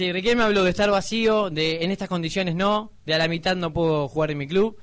[0.00, 3.54] Sí, Riquelme habló de estar vacío, de en estas condiciones no, de a la mitad
[3.54, 4.78] no puedo jugar en mi club.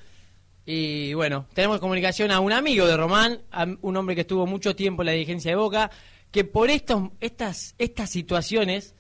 [0.64, 4.76] Y bueno, tenemos comunicación a un amigo de Román, a un hombre que estuvo mucho
[4.76, 5.90] tiempo en la dirigencia de Boca,
[6.30, 8.94] que por estos, estas, estas situaciones,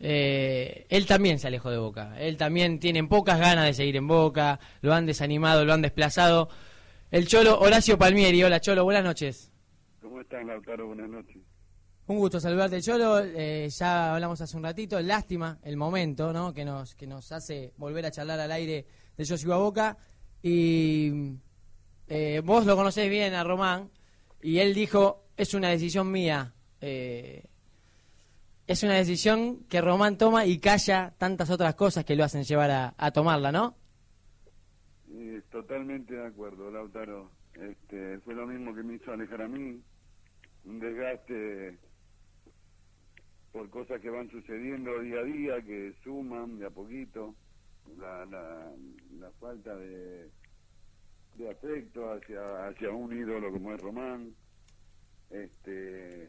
[0.00, 2.18] eh, él también se alejó de Boca.
[2.18, 6.48] Él también tiene pocas ganas de seguir en Boca, lo han desanimado, lo han desplazado.
[7.10, 9.52] El Cholo Horacio Palmieri, hola Cholo, buenas noches.
[10.00, 10.86] ¿Cómo estás, Lautaro?
[10.86, 11.42] Buenas noches.
[12.08, 13.20] Un gusto saludarte, Cholo.
[13.20, 14.98] Eh, ya hablamos hace un ratito.
[14.98, 16.54] Lástima el momento, ¿no?
[16.54, 19.98] Que nos, que nos hace volver a charlar al aire de Joshua Boca.
[20.42, 21.34] Y
[22.08, 23.90] eh, vos lo conocés bien a Román.
[24.40, 26.54] Y él dijo: Es una decisión mía.
[26.80, 27.44] Eh,
[28.66, 32.70] es una decisión que Román toma y calla tantas otras cosas que lo hacen llevar
[32.70, 33.76] a, a tomarla, ¿no?
[35.50, 37.30] Totalmente de acuerdo, Lautaro.
[37.52, 39.82] Este, fue lo mismo que me hizo alejar a mí.
[40.64, 41.78] Un desgaste
[43.52, 47.34] por cosas que van sucediendo día a día, que suman de a poquito,
[47.98, 48.72] la, la,
[49.18, 50.30] la falta de,
[51.36, 54.34] de afecto hacia, hacia un ídolo como es Román,
[55.30, 56.28] este,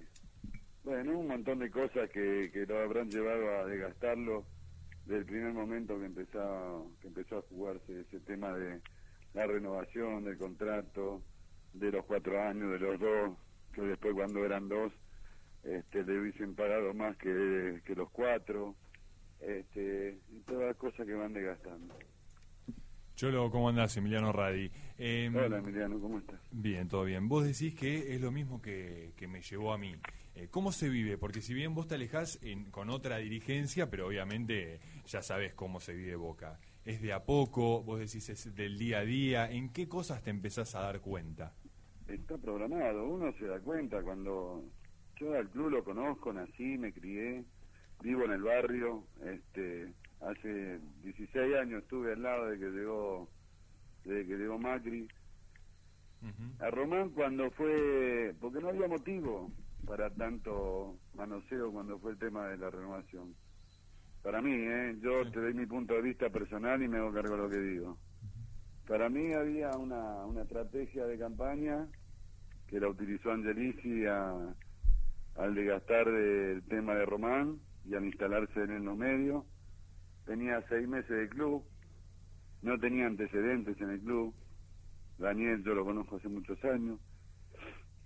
[0.83, 4.45] bueno, un montón de cosas que, que lo habrán llevado a desgastarlo
[5.05, 8.79] desde el primer momento que empezó, que empezó a jugarse ese tema de
[9.33, 11.21] la renovación del contrato,
[11.73, 13.37] de los cuatro años, de los dos,
[13.73, 14.91] que después cuando eran dos,
[15.63, 18.75] este, le hubiesen pagado más que, que los cuatro,
[19.39, 21.95] este, y todas las cosas que van desgastando.
[23.15, 23.97] Cholo, ¿cómo andás?
[23.97, 24.71] Emiliano Radi.
[24.97, 26.39] Eh, Hola Emiliano, ¿cómo estás?
[26.51, 27.27] Bien, todo bien.
[27.27, 29.93] Vos decís que es lo mismo que, que me llevó a mí.
[30.35, 31.17] Eh, ¿Cómo se vive?
[31.17, 35.81] Porque si bien vos te alejás en, con otra dirigencia, pero obviamente ya sabes cómo
[35.81, 36.59] se vive Boca.
[36.85, 37.83] ¿Es de a poco?
[37.83, 39.51] Vos decís es del día a día.
[39.51, 41.53] ¿En qué cosas te empezás a dar cuenta?
[42.07, 44.63] Está programado, uno se da cuenta cuando
[45.19, 47.43] yo al club lo conozco, nací, me crié,
[48.01, 53.27] vivo en el barrio, este, hace 16 años estuve al lado de que llegó,
[54.05, 55.07] de que llegó Macri.
[56.59, 59.49] A Román cuando fue, porque no había motivo
[59.85, 63.33] para tanto manoseo cuando fue el tema de la renovación.
[64.21, 64.97] Para mí, ¿eh?
[65.01, 67.59] yo te doy mi punto de vista personal y me hago cargo de lo que
[67.59, 67.97] digo.
[68.85, 71.87] Para mí había una, una estrategia de campaña
[72.67, 74.53] que la utilizó Angelici a,
[75.39, 79.45] al desgastar del tema de Román y al instalarse en los medios.
[80.25, 81.63] Tenía seis meses de club,
[82.61, 84.35] no tenía antecedentes en el club.
[85.17, 86.99] Daniel yo lo conozco hace muchos años.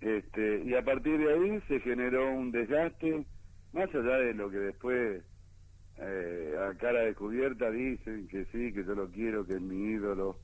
[0.00, 3.26] Este, y a partir de ahí se generó un desgaste,
[3.72, 5.24] más allá de lo que después
[5.98, 10.38] eh, a cara descubierta dicen que sí, que yo lo quiero, que es mi ídolo.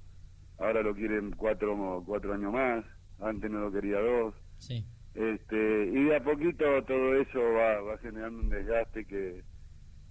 [0.58, 2.84] Ahora lo quieren cuatro, cuatro años más,
[3.20, 4.34] antes no lo quería dos.
[4.58, 4.84] Sí.
[5.14, 9.42] Este, y de a poquito todo eso va, va generando un desgaste que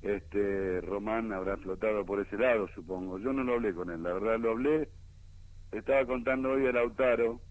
[0.02, 3.20] este Román habrá flotado por ese lado, supongo.
[3.20, 4.90] Yo no lo hablé con él, la verdad lo hablé.
[5.72, 7.42] Estaba contando hoy a Lautaro,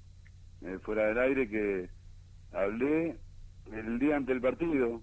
[0.62, 1.88] eh, fuera del aire, que
[2.52, 3.16] hablé
[3.72, 5.02] el día ante el partido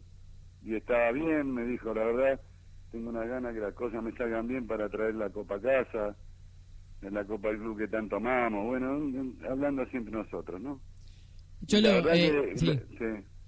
[0.63, 2.41] y estaba bien, me dijo, la verdad,
[2.91, 6.15] tengo una gana que las cosas me salgan bien para traer la copa a casa,
[7.01, 10.81] la copa del club que tanto amamos, bueno, hablando siempre nosotros, ¿no?
[11.67, 12.67] Cholo, La eh, que- sí.
[12.97, 13.05] sí.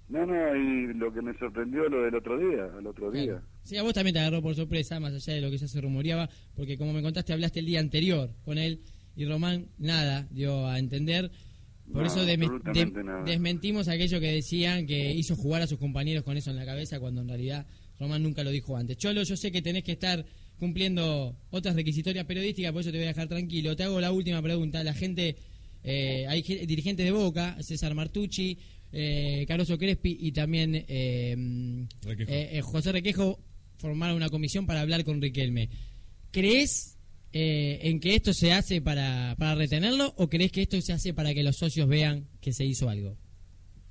[0.08, 3.42] No, no, y lo que me sorprendió lo del otro día, al otro día.
[3.62, 5.80] Sí, a vos también te agarró por sorpresa, más allá de lo que ya se
[5.82, 8.80] rumoreaba, porque como me contaste, hablaste el día anterior con él
[9.16, 11.30] y Román nada dio a entender.
[11.92, 12.36] Por No, eso de-
[13.26, 17.00] desmentimos aquello que decían que hizo jugar a sus compañeros con eso en la cabeza,
[17.00, 17.66] cuando en realidad
[17.98, 18.96] Román nunca lo dijo antes.
[18.96, 20.24] Cholo, yo sé que tenés que estar
[20.58, 23.76] cumpliendo otras requisitorias periodísticas, por eso te voy a dejar tranquilo.
[23.76, 24.82] Te hago la última pregunta.
[24.84, 25.36] La gente,
[25.84, 28.58] eh, hay ge- dirigentes de Boca, César Martucci,
[28.92, 31.36] eh, Caroso Crespi y también eh,
[32.02, 32.30] Requejo.
[32.32, 33.38] eh, eh, José Requejo
[33.78, 35.68] formaron una comisión para hablar con Riquelme.
[36.30, 36.96] ¿Crees
[37.32, 41.12] eh, en que esto se hace para, para retenerlo o crees que esto se hace
[41.14, 43.16] para que los socios vean que se hizo algo?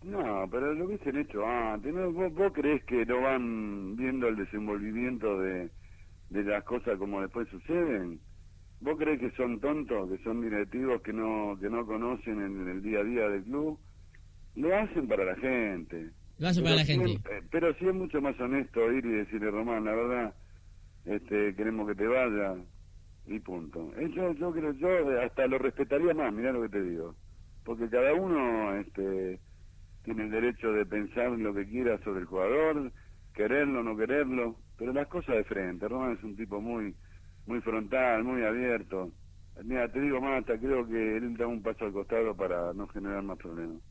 [0.03, 1.93] No, pero lo hubiesen hecho antes.
[1.93, 2.11] ¿no?
[2.11, 5.69] ¿Vos, vos creés que no van viendo el desenvolvimiento de,
[6.29, 8.19] de las cosas como después suceden?
[8.79, 12.81] ¿Vos creés que son tontos, que son directivos que no que no conocen en, el
[12.81, 13.79] día a día del club?
[14.55, 16.11] Lo hacen para la gente.
[16.39, 17.11] Lo hace para la sí gente.
[17.13, 20.33] eh, pero sí es mucho más honesto ir y decirle, Román, la verdad,
[21.05, 22.55] este, queremos que te vaya
[23.25, 23.91] y punto.
[23.97, 27.15] Eh, Yo, creo, yo hasta lo respetaría más, mirá lo que te digo.
[27.65, 29.39] Porque cada uno este,
[30.03, 32.91] tiene el derecho de pensar lo que quiera sobre el jugador,
[33.33, 35.87] quererlo o no quererlo, pero las cosas de frente.
[35.87, 36.95] Román es un tipo muy
[37.47, 39.11] muy frontal, muy abierto.
[39.63, 42.87] Mira, te digo más, hasta creo que él da un paso al costado para no
[42.89, 43.81] generar más problemas.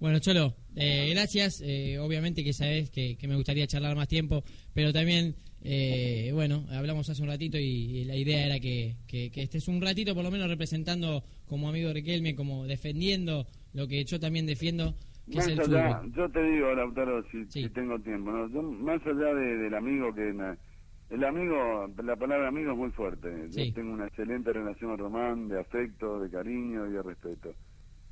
[0.00, 1.62] Bueno, Cholo, eh, gracias.
[1.64, 4.42] Eh, obviamente que sabes que, que me gustaría charlar más tiempo,
[4.74, 7.62] pero también, eh, bueno, hablamos hace un ratito y,
[8.00, 11.68] y la idea era que, que, que estés un ratito por lo menos representando como
[11.68, 14.94] amigo de Riquelme, como defendiendo lo que yo también defiendo,
[15.30, 16.12] que más es el allá, fútbol.
[16.16, 17.62] yo te digo, Lautaro, si, Sí.
[17.62, 18.48] si tengo tiempo, ¿no?
[18.50, 20.32] Yo, más allá de- del amigo que...
[20.32, 20.73] me-
[21.14, 23.50] el amigo, la palabra amigo es muy fuerte.
[23.50, 23.68] Sí.
[23.68, 27.54] Yo tengo una excelente relación con Román, de afecto, de cariño y de respeto.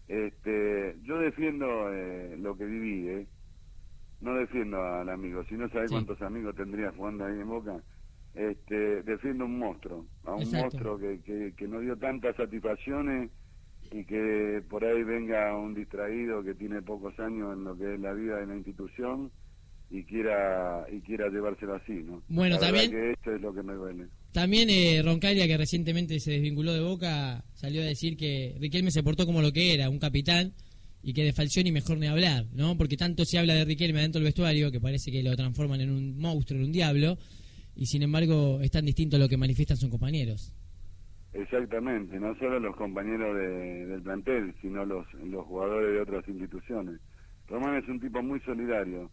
[0.08, 3.26] Este, yo defiendo eh, lo que viví, ¿eh?
[4.20, 5.42] No defiendo al amigo.
[5.44, 5.94] Si no sabes Sí.
[5.96, 7.82] cuántos amigos tendría jugando ahí en Boca,
[8.34, 10.06] este, defiendo un monstruo.
[10.24, 10.62] A un Exacto.
[10.64, 13.30] monstruo que, que, que nos dio tantas satisfacciones
[13.90, 18.00] y que por ahí venga un distraído que tiene pocos años en lo que es
[18.00, 19.30] la vida de la institución
[19.92, 22.22] y quiera y quiera llevárselo así, ¿no?
[22.28, 24.06] Bueno, La también- que esto es lo que me duele.
[24.32, 29.02] También eh, Roncalia, que recientemente se desvinculó de Boca, salió a decir que Riquelme se
[29.02, 30.52] portó como lo que era, un capitán,
[31.02, 32.78] y que de Falcioni mejor ni hablar, ¿no?
[32.78, 35.90] Porque tanto se habla de Riquelme dentro del vestuario, que parece que lo transforman en
[35.90, 37.18] un monstruo, en un diablo,
[37.76, 40.54] y sin embargo es tan distinto a lo que manifiestan sus compañeros.
[41.34, 47.00] Exactamente, no solo los compañeros de- del plantel, sino los, los jugadores de otras instituciones.
[47.48, 49.10] Román es un tipo muy solidario,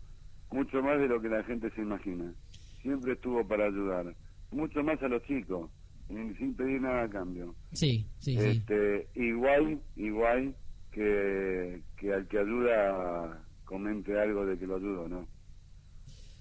[0.51, 2.33] mucho más de lo que la gente se imagina.
[2.81, 4.15] Siempre estuvo para ayudar,
[4.51, 5.69] mucho más a los chicos,
[6.07, 7.55] sin pedir nada a cambio.
[7.73, 8.47] Sí, sí, sí.
[8.47, 10.55] este, igual, igual
[10.91, 15.27] que, que al que ayuda comente algo de que lo ayudo, ¿no?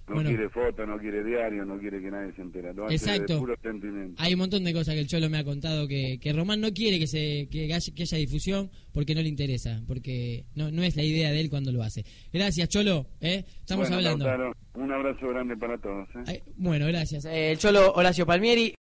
[0.08, 0.30] No Bueno.
[0.30, 2.72] quiere foto, no quiere diario, no quiere que nadie se entere.
[2.72, 3.34] Lo Exacto.
[3.34, 4.14] de puro sentimiento.
[4.22, 6.72] Hay un montón de cosas que el Cholo me ha contado que, que Román no
[6.72, 10.82] quiere que se que haya, que haya difusión porque no le interesa, porque no, no
[10.82, 12.04] es la idea de él cuando lo hace.
[12.32, 13.06] Gracias, Cholo.
[13.20, 13.44] ¿eh?
[13.60, 14.24] Estamos Bueno, hablando.
[14.26, 16.08] Lautaro, un abrazo grande para todos.
[16.16, 16.22] ¿eh?
[16.26, 17.24] Ay, bueno, gracias.
[17.26, 18.74] Eh, el Cholo Horacio Palmieri.